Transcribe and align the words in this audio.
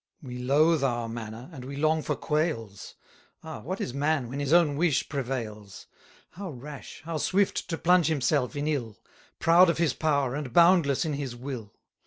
130 0.21 0.41
We 0.41 0.47
loathe 0.47 0.83
our 0.83 1.07
manna, 1.07 1.47
and 1.53 1.63
we 1.63 1.75
long 1.75 2.01
for 2.01 2.15
quails; 2.15 2.95
Ah, 3.43 3.59
what 3.61 3.79
is 3.79 3.93
man 3.93 4.27
when 4.29 4.39
his 4.39 4.51
own 4.51 4.75
wish 4.75 5.07
prevails! 5.07 5.85
How 6.31 6.49
rash, 6.49 7.03
how 7.05 7.17
swift 7.17 7.69
to 7.69 7.77
plunge 7.77 8.07
himself 8.07 8.55
in 8.55 8.67
ill! 8.67 8.97
Proud 9.37 9.69
of 9.69 9.77
his 9.77 9.93
power, 9.93 10.33
and 10.33 10.53
boundless 10.53 11.05
in 11.05 11.13
his 11.13 11.35
will! 11.35 11.75